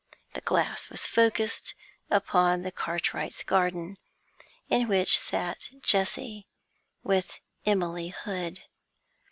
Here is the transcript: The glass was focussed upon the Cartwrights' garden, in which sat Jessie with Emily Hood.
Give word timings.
The 0.33 0.41
glass 0.41 0.89
was 0.89 1.05
focussed 1.05 1.75
upon 2.09 2.63
the 2.63 2.71
Cartwrights' 2.71 3.43
garden, 3.43 3.97
in 4.67 4.87
which 4.87 5.19
sat 5.19 5.69
Jessie 5.83 6.47
with 7.03 7.39
Emily 7.67 8.07
Hood. 8.07 8.63